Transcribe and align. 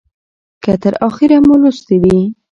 که 0.63 0.71
تر 0.81 0.93
اخیره 1.07 1.37
مو 1.45 1.55
لوستې 1.61 1.95
وي 2.01 2.19